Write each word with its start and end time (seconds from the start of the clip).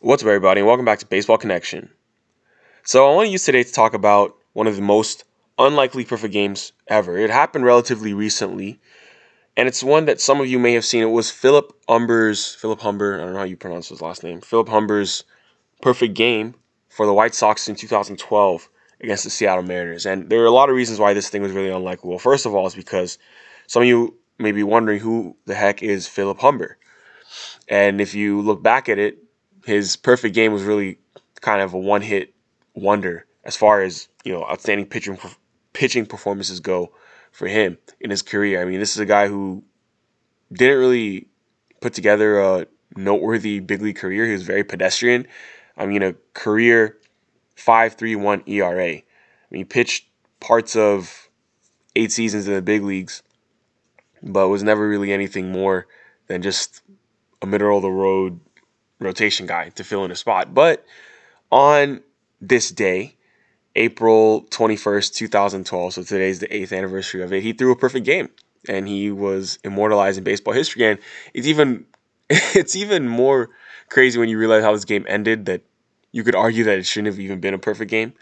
What's 0.00 0.22
up, 0.22 0.28
everybody, 0.28 0.60
and 0.60 0.68
welcome 0.68 0.84
back 0.84 1.00
to 1.00 1.06
Baseball 1.06 1.38
Connection. 1.38 1.90
So, 2.84 3.10
I 3.10 3.16
want 3.16 3.26
to 3.26 3.32
use 3.32 3.44
today 3.44 3.64
to 3.64 3.72
talk 3.72 3.94
about 3.94 4.36
one 4.52 4.68
of 4.68 4.76
the 4.76 4.80
most 4.80 5.24
unlikely 5.58 6.04
perfect 6.04 6.32
games 6.32 6.70
ever. 6.86 7.18
It 7.18 7.30
happened 7.30 7.64
relatively 7.64 8.14
recently, 8.14 8.78
and 9.56 9.66
it's 9.66 9.82
one 9.82 10.04
that 10.04 10.20
some 10.20 10.40
of 10.40 10.46
you 10.46 10.60
may 10.60 10.72
have 10.74 10.84
seen. 10.84 11.02
It 11.02 11.06
was 11.06 11.32
Philip 11.32 11.76
Humber's, 11.88 12.54
Philip 12.54 12.80
Humber, 12.80 13.16
I 13.16 13.24
don't 13.24 13.32
know 13.32 13.40
how 13.40 13.44
you 13.44 13.56
pronounce 13.56 13.88
his 13.88 14.00
last 14.00 14.22
name, 14.22 14.40
Philip 14.40 14.68
Humber's 14.68 15.24
perfect 15.82 16.14
game 16.14 16.54
for 16.88 17.04
the 17.04 17.12
White 17.12 17.34
Sox 17.34 17.68
in 17.68 17.74
2012 17.74 18.68
against 19.00 19.24
the 19.24 19.30
Seattle 19.30 19.64
Mariners. 19.64 20.06
And 20.06 20.30
there 20.30 20.40
are 20.42 20.46
a 20.46 20.52
lot 20.52 20.70
of 20.70 20.76
reasons 20.76 21.00
why 21.00 21.12
this 21.12 21.28
thing 21.28 21.42
was 21.42 21.50
really 21.50 21.70
unlikely. 21.70 22.08
Well, 22.08 22.20
first 22.20 22.46
of 22.46 22.54
all, 22.54 22.68
is 22.68 22.76
because 22.76 23.18
some 23.66 23.82
of 23.82 23.88
you 23.88 24.16
may 24.38 24.52
be 24.52 24.62
wondering 24.62 25.00
who 25.00 25.36
the 25.46 25.56
heck 25.56 25.82
is 25.82 26.06
Philip 26.06 26.38
Humber. 26.38 26.78
And 27.66 28.00
if 28.00 28.14
you 28.14 28.40
look 28.40 28.62
back 28.62 28.88
at 28.88 29.00
it, 29.00 29.24
his 29.64 29.96
perfect 29.96 30.34
game 30.34 30.52
was 30.52 30.62
really 30.62 30.98
kind 31.40 31.60
of 31.60 31.74
a 31.74 31.78
one 31.78 32.02
hit 32.02 32.34
wonder 32.74 33.26
as 33.44 33.56
far 33.56 33.82
as 33.82 34.08
you 34.24 34.32
know 34.32 34.44
outstanding 34.44 34.86
pitching 34.86 35.18
pitching 35.72 36.06
performances 36.06 36.60
go 36.60 36.92
for 37.32 37.46
him 37.46 37.78
in 38.00 38.10
his 38.10 38.22
career. 38.22 38.60
I 38.60 38.64
mean, 38.64 38.80
this 38.80 38.92
is 38.92 38.98
a 38.98 39.06
guy 39.06 39.28
who 39.28 39.62
didn't 40.52 40.78
really 40.78 41.28
put 41.80 41.94
together 41.94 42.40
a 42.40 42.66
noteworthy 42.96 43.60
big 43.60 43.82
league 43.82 43.96
career. 43.96 44.26
He 44.26 44.32
was 44.32 44.42
very 44.42 44.64
pedestrian. 44.64 45.26
I 45.76 45.86
mean, 45.86 46.02
a 46.02 46.14
career 46.34 46.98
5.31 47.56 48.48
ERA. 48.48 48.86
I 48.86 49.04
mean, 49.50 49.60
he 49.60 49.64
pitched 49.64 50.08
parts 50.40 50.74
of 50.74 51.28
eight 51.94 52.12
seasons 52.12 52.48
in 52.48 52.54
the 52.54 52.62
big 52.62 52.82
leagues, 52.82 53.22
but 54.22 54.48
was 54.48 54.62
never 54.62 54.88
really 54.88 55.12
anything 55.12 55.52
more 55.52 55.86
than 56.26 56.42
just 56.42 56.82
a 57.40 57.46
middle 57.46 57.76
of 57.76 57.82
the 57.82 57.90
road 57.90 58.40
rotation 58.98 59.46
guy 59.46 59.70
to 59.70 59.84
fill 59.84 60.04
in 60.04 60.10
a 60.10 60.16
spot. 60.16 60.54
But 60.54 60.84
on 61.50 62.00
this 62.40 62.70
day, 62.70 63.16
April 63.76 64.42
21st, 64.50 65.14
2012, 65.14 65.94
so 65.94 66.02
today's 66.02 66.40
the 66.40 66.54
eighth 66.54 66.72
anniversary 66.72 67.22
of 67.22 67.32
it, 67.32 67.42
he 67.42 67.52
threw 67.52 67.72
a 67.72 67.76
perfect 67.76 68.04
game 68.04 68.28
and 68.68 68.88
he 68.88 69.10
was 69.10 69.58
immortalized 69.64 70.18
in 70.18 70.24
baseball 70.24 70.54
history. 70.54 70.84
And 70.84 70.98
it's 71.34 71.46
even 71.46 71.86
it's 72.30 72.76
even 72.76 73.08
more 73.08 73.50
crazy 73.88 74.18
when 74.18 74.28
you 74.28 74.38
realize 74.38 74.62
how 74.62 74.72
this 74.72 74.84
game 74.84 75.06
ended 75.08 75.46
that 75.46 75.62
you 76.12 76.24
could 76.24 76.34
argue 76.34 76.64
that 76.64 76.78
it 76.78 76.86
shouldn't 76.86 77.14
have 77.14 77.20
even 77.20 77.40
been 77.40 77.54
a 77.54 77.58
perfect 77.58 77.90
game 77.90 78.12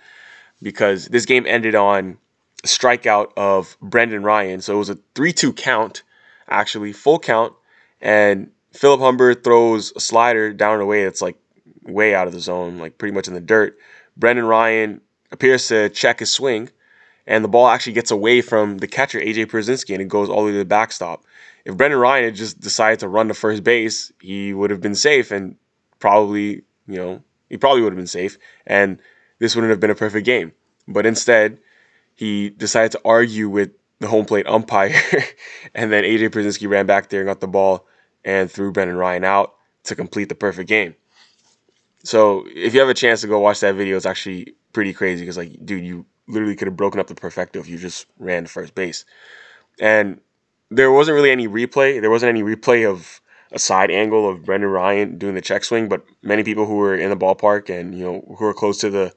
because 0.62 1.06
this 1.06 1.26
game 1.26 1.44
ended 1.46 1.74
on 1.74 2.18
a 2.64 2.66
strikeout 2.66 3.32
of 3.36 3.76
Brendan 3.80 4.22
Ryan. 4.22 4.60
So 4.60 4.74
it 4.74 4.78
was 4.78 4.90
a 4.90 4.98
3 5.14 5.32
2 5.32 5.52
count, 5.52 6.02
actually, 6.48 6.92
full 6.92 7.18
count. 7.18 7.54
And 8.00 8.50
Philip 8.76 9.00
Humber 9.00 9.34
throws 9.34 9.92
a 9.96 10.00
slider 10.00 10.52
down 10.52 10.80
a 10.80 10.86
way 10.86 11.04
that's 11.04 11.22
like 11.22 11.36
way 11.84 12.14
out 12.14 12.26
of 12.26 12.34
the 12.34 12.40
zone, 12.40 12.78
like 12.78 12.98
pretty 12.98 13.14
much 13.14 13.26
in 13.26 13.34
the 13.34 13.40
dirt. 13.40 13.78
Brendan 14.16 14.44
Ryan 14.44 15.00
appears 15.32 15.66
to 15.68 15.88
check 15.88 16.20
his 16.20 16.30
swing, 16.30 16.70
and 17.26 17.42
the 17.42 17.48
ball 17.48 17.68
actually 17.68 17.94
gets 17.94 18.10
away 18.10 18.42
from 18.42 18.78
the 18.78 18.86
catcher, 18.86 19.18
AJ 19.18 19.46
Pierzynski, 19.46 19.94
and 19.94 20.02
it 20.02 20.08
goes 20.08 20.28
all 20.28 20.40
the 20.40 20.46
way 20.46 20.52
to 20.52 20.58
the 20.58 20.64
backstop. 20.64 21.24
If 21.64 21.76
Brendan 21.76 21.98
Ryan 21.98 22.24
had 22.24 22.34
just 22.34 22.60
decided 22.60 23.00
to 23.00 23.08
run 23.08 23.28
to 23.28 23.34
first 23.34 23.64
base, 23.64 24.12
he 24.20 24.52
would 24.52 24.70
have 24.70 24.80
been 24.80 24.94
safe 24.94 25.30
and 25.30 25.56
probably, 25.98 26.62
you 26.86 26.96
know, 26.96 27.22
he 27.48 27.56
probably 27.56 27.82
would 27.82 27.92
have 27.92 27.98
been 27.98 28.06
safe, 28.06 28.38
and 28.66 29.00
this 29.38 29.54
wouldn't 29.54 29.70
have 29.70 29.80
been 29.80 29.90
a 29.90 29.94
perfect 29.94 30.26
game. 30.26 30.52
But 30.86 31.06
instead, 31.06 31.58
he 32.14 32.50
decided 32.50 32.92
to 32.92 33.00
argue 33.04 33.48
with 33.48 33.70
the 34.00 34.08
home 34.08 34.26
plate 34.26 34.46
umpire, 34.46 34.94
and 35.74 35.90
then 35.90 36.04
AJ 36.04 36.30
Pierzynski 36.30 36.68
ran 36.68 36.84
back 36.84 37.08
there 37.08 37.20
and 37.20 37.26
got 37.26 37.40
the 37.40 37.48
ball 37.48 37.86
and 38.26 38.50
threw 38.50 38.72
Brendan 38.72 38.96
Ryan 38.96 39.24
out 39.24 39.54
to 39.84 39.94
complete 39.94 40.28
the 40.28 40.34
perfect 40.34 40.68
game. 40.68 40.94
So 42.02 42.46
if 42.54 42.74
you 42.74 42.80
have 42.80 42.88
a 42.88 42.94
chance 42.94 43.22
to 43.22 43.28
go 43.28 43.38
watch 43.38 43.60
that 43.60 43.76
video, 43.76 43.96
it's 43.96 44.04
actually 44.04 44.54
pretty 44.74 44.92
crazy 44.92 45.22
because 45.22 45.38
like, 45.38 45.64
dude, 45.64 45.84
you 45.84 46.04
literally 46.28 46.56
could 46.56 46.66
have 46.66 46.76
broken 46.76 47.00
up 47.00 47.06
the 47.06 47.14
perfecto 47.14 47.60
if 47.60 47.68
you 47.68 47.78
just 47.78 48.06
ran 48.18 48.42
to 48.42 48.48
first 48.50 48.74
base. 48.74 49.04
And 49.80 50.20
there 50.70 50.90
wasn't 50.90 51.14
really 51.14 51.30
any 51.30 51.46
replay. 51.46 52.00
There 52.00 52.10
wasn't 52.10 52.30
any 52.30 52.42
replay 52.42 52.88
of 52.88 53.20
a 53.52 53.58
side 53.60 53.92
angle 53.92 54.28
of 54.28 54.44
Brendan 54.44 54.70
Ryan 54.70 55.18
doing 55.18 55.34
the 55.34 55.40
check 55.40 55.62
swing, 55.64 55.88
but 55.88 56.04
many 56.22 56.42
people 56.42 56.66
who 56.66 56.76
were 56.76 56.96
in 56.96 57.10
the 57.10 57.16
ballpark 57.16 57.70
and 57.70 57.96
you 57.96 58.04
know 58.04 58.34
who 58.36 58.44
were 58.44 58.54
close 58.54 58.78
to 58.78 58.90
the 58.90 59.14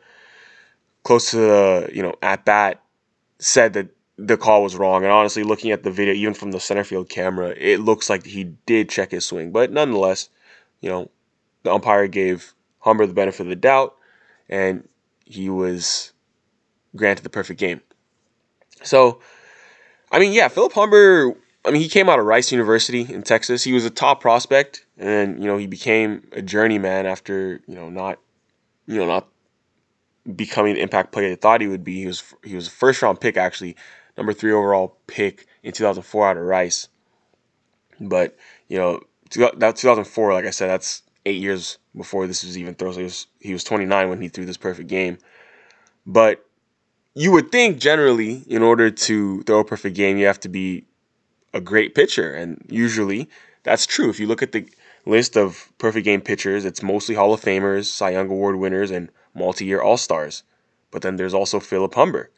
close 1.03 1.31
to 1.31 1.38
the 1.38 1.90
you 1.91 2.03
know 2.03 2.14
at 2.22 2.46
bat 2.46 2.84
said 3.40 3.74
that 3.74 3.90
the 4.25 4.38
call 4.38 4.63
was 4.63 4.75
wrong. 4.75 5.03
And 5.03 5.12
honestly, 5.12 5.44
looking 5.44 5.72
at 5.72 5.84
the 5.84 5.91
video, 5.91 6.13
even 6.13 6.34
from 6.34 6.52
the 6.52 6.59
center 6.59 6.84
field 6.84 7.09
camera, 7.09 7.53
it 7.57 7.80
looks 7.80 8.09
like 8.09 8.25
he 8.25 8.44
did 8.66 8.90
check 8.90 9.12
his 9.12 9.25
swing. 9.25 9.52
But 9.52 9.72
nonetheless, 9.72 10.30
you 10.81 10.90
know, 10.90 11.09
the 11.63 11.74
umpire 11.74 12.07
gave 12.07 12.53
Humber 12.79 13.06
the 13.06 13.13
benefit 13.13 13.41
of 13.41 13.47
the 13.47 13.56
doubt, 13.56 13.96
and 14.47 14.88
he 15.25 15.50
was 15.50 16.13
granted 16.96 17.24
the 17.24 17.29
perfect 17.29 17.59
game. 17.59 17.81
So, 18.84 19.19
I 20.12 20.19
mean, 20.19 20.34
yeah, 20.34 20.47
Philip 20.47 20.74
Humber. 20.74 21.34
I 21.66 21.72
mean, 21.72 21.81
he 21.81 21.90
came 21.90 22.08
out 22.08 22.19
of 22.19 22.25
Rice 22.25 22.53
University 22.53 23.02
in 23.02 23.22
Texas. 23.22 23.63
He 23.63 23.74
was 23.74 23.85
a 23.85 23.90
top 23.90 24.22
prospect, 24.22 24.85
and 24.97 25.41
you 25.41 25.47
know, 25.47 25.58
he 25.58 25.68
became 25.68 26.24
a 26.31 26.41
journeyman 26.41 27.06
after 27.06 27.62
you 27.68 27.75
know 27.75 27.90
not, 27.90 28.19
you 28.88 28.97
know, 28.97 29.06
not 29.06 29.28
becoming 30.35 30.75
the 30.75 30.81
impact 30.81 31.12
player 31.12 31.29
they 31.29 31.35
thought 31.35 31.59
he 31.59 31.68
would 31.68 31.84
be. 31.84 32.00
He 32.00 32.08
was 32.08 32.24
he 32.46 32.56
was 32.56 32.68
a 32.68 32.72
first 32.72 33.02
round 33.02 33.19
pick 33.19 33.35
actually 33.35 33.75
number 34.19 34.34
three 34.34 34.52
overall 34.52 34.97
pick 35.07 35.47
in 35.63 35.72
2004 35.72 36.28
out 36.28 36.38
of 36.38 36.44
Rice. 36.44 36.90
But 38.02 38.38
you 38.68 38.78
know 38.78 39.02
that 39.57 39.78
2004, 39.78 40.34
like 40.34 40.46
I 40.46 40.50
said, 40.50 40.68
that's 40.68 41.03
eight 41.25 41.41
years 41.41 41.78
before 41.96 42.28
this 42.28 42.44
was 42.44 42.58
even 42.58 42.75
thrown. 42.75 42.94
So 42.94 43.00
he 43.00 43.03
was, 43.06 43.28
he 43.40 43.53
was 43.53 43.63
29 43.63 44.09
when 44.09 44.22
he 44.22 44.28
threw 44.28 44.46
this 44.46 44.58
perfect 44.58 44.90
game. 44.90 45.18
But 46.06 46.46
you 47.13 47.31
would 47.31 47.52
think 47.52 47.79
generally, 47.79 48.44
in 48.47 48.62
order 48.62 48.91
to 48.91 49.41
throw 49.44 49.59
a 49.59 49.66
perfect 49.66 49.96
game, 49.96 50.18
you 50.18 50.25
have 50.25 50.40
to 50.41 50.50
be 50.50 50.85
a 51.53 51.62
great 51.62 51.96
pitcher, 51.96 52.34
and 52.34 52.63
usually 52.69 53.29
that's 53.63 53.85
true. 53.85 54.09
If 54.09 54.19
you 54.19 54.28
look 54.28 54.44
at 54.44 54.52
the 54.52 54.68
list 55.06 55.38
of 55.38 55.72
perfect 55.78 56.06
game 56.06 56.22
pitchers, 56.22 56.66
it's 56.66 56.84
mostly 56.84 57.16
Hall 57.16 57.34
of 57.34 57.41
Famers, 57.41 57.85
Cy 57.85 58.12
Young 58.12 58.29
Award 58.29 58.58
winners, 58.58 58.91
and 58.91 59.09
multi-year 59.34 59.81
All 59.81 59.97
Stars. 59.97 60.44
But 60.91 61.03
then 61.03 61.16
there's 61.16 61.34
also 61.34 61.59
Philip 61.59 61.94
Humber. 61.96 62.31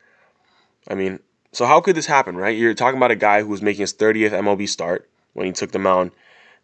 I 0.88 0.96
mean, 0.96 1.20
so 1.52 1.66
how 1.66 1.82
could 1.82 1.96
this 1.96 2.06
happen, 2.06 2.36
right? 2.36 2.58
You're 2.58 2.74
talking 2.74 2.98
about 2.98 3.12
a 3.12 3.16
guy 3.16 3.42
who 3.42 3.48
was 3.48 3.62
making 3.62 3.82
his 3.82 3.94
30th 3.94 4.32
MLB 4.32 4.68
start 4.68 5.10
when 5.34 5.46
he 5.46 5.52
took 5.52 5.72
the 5.72 5.80
mound 5.80 6.12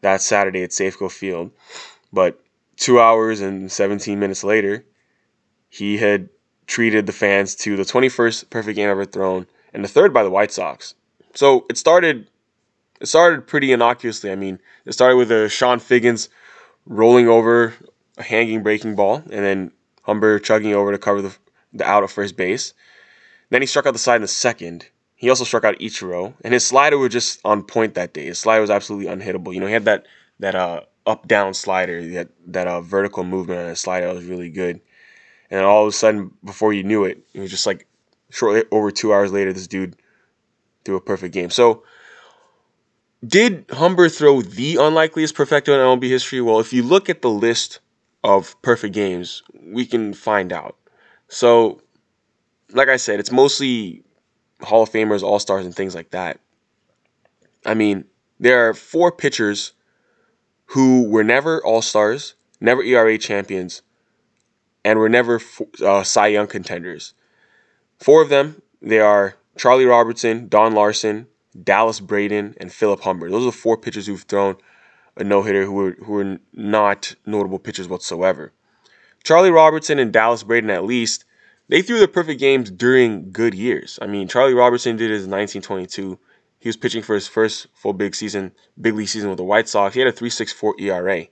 that 0.01 0.21
Saturday 0.21 0.63
at 0.63 0.71
Safeco 0.71 1.11
Field, 1.11 1.51
but 2.13 2.39
two 2.75 2.99
hours 2.99 3.41
and 3.41 3.71
17 3.71 4.19
minutes 4.19 4.43
later, 4.43 4.85
he 5.69 5.97
had 5.97 6.29
treated 6.67 7.05
the 7.05 7.13
fans 7.13 7.55
to 7.55 7.75
the 7.75 7.83
21st 7.83 8.49
perfect 8.49 8.75
game 8.75 8.89
ever 8.89 9.05
thrown 9.05 9.47
and 9.73 9.83
the 9.83 9.89
third 9.89 10.13
by 10.13 10.23
the 10.23 10.29
White 10.29 10.51
Sox. 10.51 10.95
So 11.33 11.65
it 11.69 11.77
started 11.77 12.27
it 12.99 13.07
started 13.07 13.45
pretty 13.47 13.71
innocuously. 13.71 14.31
I 14.31 14.35
mean, 14.35 14.59
it 14.85 14.93
started 14.93 15.17
with 15.17 15.31
a 15.31 15.49
Chone 15.49 15.79
Figgins 15.79 16.29
rolling 16.85 17.27
over 17.27 17.73
a 18.17 18.23
hanging 18.23 18.63
breaking 18.63 18.95
ball, 18.95 19.17
and 19.17 19.45
then 19.45 19.71
Humber 20.03 20.39
chugging 20.39 20.73
over 20.73 20.91
to 20.91 20.97
cover 20.97 21.21
the, 21.21 21.35
the 21.73 21.87
out 21.87 22.03
at 22.03 22.09
first 22.09 22.35
base. 22.35 22.73
Then 23.49 23.61
he 23.61 23.65
struck 23.65 23.85
out 23.85 23.93
the 23.93 23.99
side 23.99 24.17
in 24.17 24.21
the 24.21 24.27
second. 24.27 24.87
He 25.15 25.29
also 25.29 25.43
struck 25.43 25.63
out 25.63 25.79
Ichiro, 25.79 26.33
and 26.41 26.53
his 26.53 26.65
slider 26.65 26.97
was 26.97 27.11
just 27.11 27.39
on 27.43 27.63
point 27.63 27.95
that 27.95 28.13
day. 28.13 28.25
His 28.25 28.39
slider 28.39 28.61
was 28.61 28.69
absolutely 28.69 29.07
unhittable. 29.07 29.53
You 29.53 29.59
know, 29.59 29.67
he 29.67 29.73
had 29.73 29.85
that 29.85 30.05
that 30.39 30.55
uh, 30.55 30.81
up 31.05 31.27
down 31.27 31.53
slider, 31.53 32.05
that 32.09 32.29
that 32.47 32.67
uh, 32.67 32.81
vertical 32.81 33.23
movement 33.23 33.61
on 33.61 33.67
his 33.67 33.79
slider 33.79 34.13
was 34.13 34.25
really 34.25 34.49
good. 34.49 34.81
And 35.49 35.63
all 35.63 35.83
of 35.83 35.89
a 35.89 35.91
sudden, 35.93 36.31
before 36.43 36.73
you 36.73 36.83
knew 36.83 37.05
it, 37.05 37.25
it 37.33 37.39
was 37.39 37.49
just 37.49 37.65
like 37.65 37.87
shortly 38.29 38.63
over 38.71 38.91
two 38.91 39.13
hours 39.13 39.31
later, 39.31 39.53
this 39.53 39.67
dude 39.67 39.95
threw 40.83 40.97
a 40.97 41.01
perfect 41.01 41.33
game. 41.33 41.49
So, 41.49 41.83
did 43.25 43.65
Humber 43.71 44.09
throw 44.09 44.41
the 44.41 44.75
unlikeliest 44.75 45.35
perfecto 45.35 45.73
in 45.73 45.79
MLB 45.79 46.09
history? 46.09 46.41
Well, 46.41 46.59
if 46.59 46.73
you 46.73 46.83
look 46.83 47.09
at 47.09 47.21
the 47.21 47.29
list 47.29 47.79
of 48.23 48.61
perfect 48.61 48.93
games, 48.93 49.41
we 49.63 49.85
can 49.85 50.13
find 50.13 50.51
out. 50.51 50.75
So, 51.29 51.81
like 52.73 52.89
I 52.89 52.97
said, 52.97 53.19
it's 53.19 53.31
mostly 53.31 54.03
Hall 54.61 54.83
of 54.83 54.91
Famers, 54.91 55.23
All 55.23 55.39
Stars, 55.39 55.65
and 55.65 55.75
things 55.75 55.95
like 55.95 56.11
that. 56.11 56.39
I 57.65 57.73
mean, 57.73 58.05
there 58.39 58.69
are 58.69 58.73
four 58.73 59.11
pitchers 59.11 59.73
who 60.67 61.07
were 61.09 61.23
never 61.23 61.63
All 61.63 61.81
Stars, 61.81 62.35
never 62.59 62.81
ERA 62.81 63.17
champions, 63.17 63.81
and 64.83 64.99
were 64.99 65.09
never 65.09 65.41
uh, 65.83 66.03
Cy 66.03 66.27
Young 66.27 66.47
contenders. 66.47 67.13
Four 67.99 68.21
of 68.21 68.29
them, 68.29 68.61
they 68.81 68.99
are 68.99 69.35
Charlie 69.57 69.85
Robertson, 69.85 70.47
Don 70.47 70.73
Larsen, 70.73 71.27
Dallas 71.63 71.99
Braden, 71.99 72.55
and 72.59 72.71
Philip 72.71 73.01
Humber. 73.01 73.29
Those 73.29 73.47
are 73.47 73.51
four 73.51 73.77
pitchers 73.77 74.05
who've 74.05 74.21
thrown 74.21 74.57
a 75.15 75.23
no 75.23 75.41
hitter 75.41 75.65
who 75.65 75.73
were 75.73 75.91
who 76.03 76.13
were 76.13 76.37
not 76.53 77.15
notable 77.25 77.59
pitchers 77.59 77.87
whatsoever. 77.87 78.53
Charlie 79.23 79.51
Robertson 79.51 79.99
and 79.99 80.13
Dallas 80.13 80.43
Braden, 80.43 80.69
at 80.69 80.85
least, 80.85 81.25
they 81.69 81.81
threw 81.81 81.99
the 81.99 82.07
perfect 82.07 82.39
games 82.39 82.71
during 82.71 83.31
good 83.31 83.53
years. 83.53 83.99
I 84.01 84.07
mean, 84.07 84.27
Charlie 84.27 84.53
Robertson 84.53 84.95
did 84.95 85.11
his 85.11 85.27
1922. 85.27 86.19
He 86.59 86.69
was 86.69 86.77
pitching 86.77 87.03
for 87.03 87.15
his 87.15 87.27
first 87.27 87.67
full 87.73 87.93
big 87.93 88.15
season, 88.15 88.53
big 88.79 88.95
league 88.95 89.07
season 89.07 89.29
with 89.29 89.37
the 89.37 89.43
White 89.43 89.69
Sox. 89.69 89.93
He 89.93 89.99
had 89.99 90.09
a 90.09 90.11
3.64 90.11 90.81
ERA, 90.81 91.27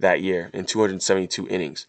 that 0.00 0.22
year 0.22 0.50
in 0.52 0.64
272 0.64 1.48
innings 1.48 1.86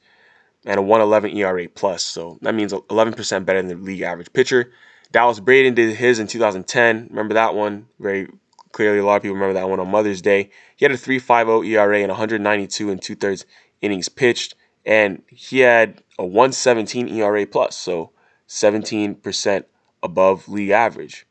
and 0.65 0.77
a 0.77 0.81
111 0.81 1.35
ERA 1.37 1.67
plus. 1.67 2.03
So 2.03 2.37
that 2.41 2.53
means 2.53 2.73
11% 2.73 3.45
better 3.45 3.61
than 3.61 3.67
the 3.67 3.83
league 3.83 4.01
average 4.01 4.31
pitcher. 4.31 4.71
Dallas 5.11 5.39
Braden 5.39 5.73
did 5.73 5.95
his 5.95 6.19
in 6.19 6.27
2010. 6.27 7.07
Remember 7.09 7.33
that 7.33 7.55
one 7.55 7.87
very 7.99 8.27
clearly. 8.71 8.99
A 8.99 9.05
lot 9.05 9.17
of 9.17 9.21
people 9.23 9.35
remember 9.35 9.55
that 9.55 9.69
one 9.69 9.79
on 9.79 9.89
Mother's 9.89 10.21
Day. 10.21 10.51
He 10.75 10.85
had 10.85 10.91
a 10.91 10.97
3.50 10.97 11.67
ERA 11.67 11.99
and 11.99 12.09
192 12.09 12.91
and 12.91 13.01
two 13.01 13.15
thirds 13.15 13.45
innings 13.81 14.09
pitched, 14.09 14.55
and 14.85 15.21
he 15.27 15.59
had 15.59 16.01
a 16.17 16.25
117 16.25 17.07
ERA 17.09 17.45
plus, 17.45 17.75
so 17.75 18.11
17% 18.47 19.63
above 20.03 20.47
league 20.49 20.69
average. 20.69 21.25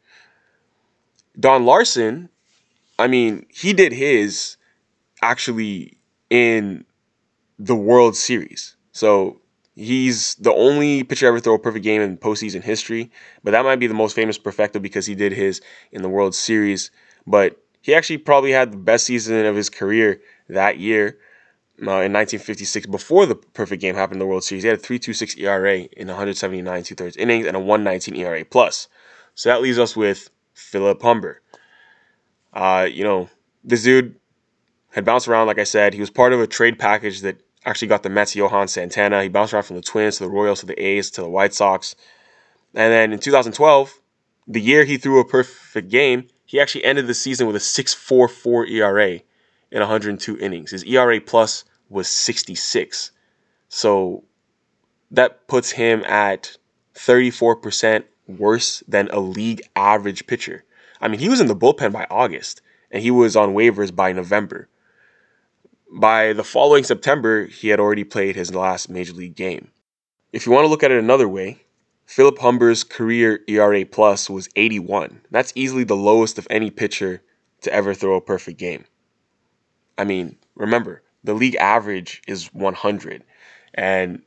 Don 1.38 1.64
Larsen, 1.64 2.28
I 2.98 3.06
mean, 3.06 3.46
he 3.48 3.72
did 3.72 3.92
his 3.92 4.56
actually 5.22 5.98
in 6.28 6.84
the 7.58 7.76
World 7.76 8.16
Series. 8.16 8.76
So 8.92 9.40
he's 9.74 10.34
the 10.36 10.52
only 10.52 11.04
pitcher 11.04 11.26
ever 11.26 11.40
throw 11.40 11.54
a 11.54 11.58
perfect 11.58 11.84
game 11.84 12.02
in 12.02 12.16
postseason 12.16 12.62
history. 12.62 13.10
But 13.42 13.52
that 13.52 13.64
might 13.64 13.76
be 13.76 13.86
the 13.86 13.94
most 13.94 14.14
famous 14.14 14.38
perfecto 14.38 14.78
because 14.78 15.06
he 15.06 15.14
did 15.14 15.32
his 15.32 15.60
in 15.92 16.02
the 16.02 16.08
World 16.08 16.34
Series. 16.34 16.90
But 17.26 17.56
he 17.82 17.94
actually 17.94 18.18
probably 18.18 18.52
had 18.52 18.72
the 18.72 18.76
best 18.76 19.06
season 19.06 19.44
of 19.46 19.56
his 19.56 19.70
career 19.70 20.20
that 20.48 20.78
year. 20.78 21.18
In 21.80 21.86
1956, 21.86 22.86
before 22.88 23.24
the 23.24 23.34
perfect 23.34 23.80
game 23.80 23.94
happened 23.94 24.16
in 24.16 24.18
the 24.18 24.26
World 24.26 24.44
Series, 24.44 24.64
he 24.64 24.68
had 24.68 24.78
a 24.78 24.82
3.26 24.82 25.38
ERA 25.38 25.78
in 25.78 26.08
179 26.08 26.82
two 26.82 26.94
thirds 26.94 27.16
innings 27.16 27.46
and 27.46 27.56
a 27.56 27.60
119 27.60 28.16
ERA 28.16 28.44
plus. 28.44 28.88
So 29.34 29.48
that 29.48 29.62
leaves 29.62 29.78
us 29.78 29.96
with 29.96 30.28
Philip 30.52 31.00
Humber. 31.00 31.40
Uh, 32.52 32.86
you 32.90 33.02
know, 33.02 33.30
this 33.64 33.82
dude 33.82 34.16
had 34.90 35.06
bounced 35.06 35.26
around, 35.26 35.46
like 35.46 35.58
I 35.58 35.64
said. 35.64 35.94
He 35.94 36.00
was 36.00 36.10
part 36.10 36.34
of 36.34 36.40
a 36.40 36.46
trade 36.46 36.78
package 36.78 37.22
that 37.22 37.40
actually 37.64 37.88
got 37.88 38.02
the 38.02 38.10
Mets 38.10 38.36
Johan 38.36 38.68
Santana. 38.68 39.22
He 39.22 39.30
bounced 39.30 39.54
around 39.54 39.62
from 39.62 39.76
the 39.76 39.82
Twins 39.82 40.18
to 40.18 40.24
the 40.24 40.30
Royals 40.30 40.60
to 40.60 40.66
the 40.66 40.82
A's 40.82 41.10
to 41.12 41.22
the 41.22 41.30
White 41.30 41.54
Sox. 41.54 41.96
And 42.74 42.92
then 42.92 43.12
in 43.12 43.18
2012, 43.20 44.00
the 44.46 44.60
year 44.60 44.84
he 44.84 44.98
threw 44.98 45.18
a 45.18 45.24
perfect 45.24 45.88
game, 45.88 46.28
he 46.44 46.60
actually 46.60 46.84
ended 46.84 47.06
the 47.06 47.14
season 47.14 47.46
with 47.46 47.56
a 47.56 47.60
6.44 47.60 48.68
ERA 48.68 49.20
in 49.70 49.80
102 49.80 50.38
innings. 50.38 50.70
His 50.70 50.84
ERA 50.84 51.20
plus 51.20 51.64
was 51.88 52.08
66. 52.08 53.12
So 53.68 54.24
that 55.10 55.46
puts 55.48 55.70
him 55.72 56.04
at 56.04 56.56
34% 56.94 58.04
worse 58.26 58.82
than 58.86 59.08
a 59.10 59.20
league 59.20 59.62
average 59.76 60.26
pitcher. 60.26 60.64
I 61.00 61.08
mean, 61.08 61.20
he 61.20 61.28
was 61.28 61.40
in 61.40 61.46
the 61.46 61.56
bullpen 61.56 61.92
by 61.92 62.06
August 62.10 62.62
and 62.90 63.02
he 63.02 63.10
was 63.10 63.36
on 63.36 63.54
waivers 63.54 63.94
by 63.94 64.12
November. 64.12 64.68
By 65.92 66.32
the 66.32 66.44
following 66.44 66.84
September, 66.84 67.46
he 67.46 67.68
had 67.68 67.80
already 67.80 68.04
played 68.04 68.36
his 68.36 68.54
last 68.54 68.88
major 68.88 69.12
league 69.12 69.34
game. 69.34 69.70
If 70.32 70.46
you 70.46 70.52
want 70.52 70.64
to 70.64 70.68
look 70.68 70.84
at 70.84 70.92
it 70.92 71.02
another 71.02 71.28
way, 71.28 71.64
Philip 72.06 72.38
Humber's 72.38 72.84
career 72.84 73.40
ERA 73.48 73.84
plus 73.84 74.30
was 74.30 74.48
81. 74.56 75.20
That's 75.30 75.52
easily 75.54 75.84
the 75.84 75.96
lowest 75.96 76.38
of 76.38 76.46
any 76.50 76.70
pitcher 76.70 77.22
to 77.62 77.72
ever 77.72 77.94
throw 77.94 78.16
a 78.16 78.20
perfect 78.20 78.58
game. 78.58 78.84
I 80.00 80.04
mean, 80.04 80.36
remember, 80.54 81.02
the 81.24 81.34
league 81.34 81.56
average 81.56 82.22
is 82.26 82.46
100. 82.54 83.22
And 83.74 84.22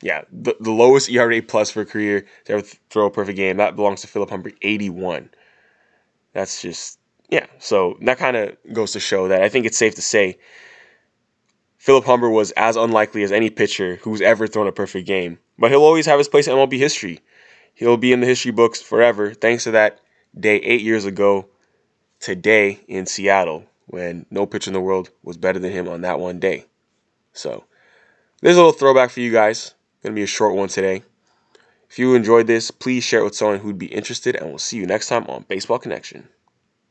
yeah, 0.00 0.22
the, 0.32 0.56
the 0.58 0.70
lowest 0.70 1.10
ERA 1.10 1.42
plus 1.42 1.70
for 1.70 1.82
a 1.82 1.86
career 1.86 2.24
to 2.46 2.54
ever 2.54 2.62
throw 2.88 3.04
a 3.04 3.10
perfect 3.10 3.36
game, 3.36 3.58
that 3.58 3.76
belongs 3.76 4.00
to 4.00 4.06
Philip 4.06 4.30
Humber, 4.30 4.52
81. 4.62 5.28
That's 6.32 6.62
just, 6.62 6.98
yeah. 7.28 7.44
So 7.58 7.98
that 8.00 8.16
kind 8.16 8.34
of 8.34 8.56
goes 8.72 8.92
to 8.92 9.00
show 9.00 9.28
that 9.28 9.42
I 9.42 9.50
think 9.50 9.66
it's 9.66 9.76
safe 9.76 9.94
to 9.96 10.02
say 10.02 10.38
Philip 11.76 12.06
Humber 12.06 12.30
was 12.30 12.50
as 12.52 12.76
unlikely 12.76 13.24
as 13.24 13.30
any 13.30 13.50
pitcher 13.50 13.96
who's 13.96 14.22
ever 14.22 14.46
thrown 14.46 14.68
a 14.68 14.72
perfect 14.72 15.06
game, 15.06 15.38
but 15.58 15.70
he'll 15.70 15.82
always 15.82 16.06
have 16.06 16.16
his 16.18 16.28
place 16.28 16.48
in 16.48 16.54
MLB 16.54 16.78
history. 16.78 17.20
He'll 17.74 17.98
be 17.98 18.14
in 18.14 18.20
the 18.20 18.26
history 18.26 18.52
books 18.52 18.80
forever 18.80 19.34
thanks 19.34 19.64
to 19.64 19.72
that 19.72 20.00
day 20.38 20.56
eight 20.56 20.80
years 20.80 21.04
ago 21.04 21.46
today 22.20 22.80
in 22.88 23.04
Seattle 23.04 23.66
when 23.86 24.26
no 24.30 24.46
pitcher 24.46 24.70
in 24.70 24.74
the 24.74 24.80
world 24.80 25.10
was 25.22 25.36
better 25.36 25.58
than 25.58 25.72
him 25.72 25.88
on 25.88 26.00
that 26.02 26.20
one 26.20 26.38
day. 26.38 26.66
So, 27.32 27.64
there's 28.40 28.56
a 28.56 28.58
little 28.58 28.72
throwback 28.72 29.10
for 29.10 29.20
you 29.20 29.32
guys. 29.32 29.74
Gonna 30.02 30.14
be 30.14 30.22
a 30.22 30.26
short 30.26 30.54
one 30.54 30.68
today. 30.68 31.02
If 31.88 31.98
you 31.98 32.14
enjoyed 32.14 32.46
this, 32.46 32.70
please 32.70 33.04
share 33.04 33.20
it 33.20 33.24
with 33.24 33.36
someone 33.36 33.60
who'd 33.60 33.78
be 33.78 33.86
interested, 33.86 34.36
and 34.36 34.48
we'll 34.48 34.58
see 34.58 34.78
you 34.78 34.86
next 34.86 35.08
time 35.08 35.26
on 35.28 35.44
Baseball 35.48 35.78
Connection. 35.78 36.28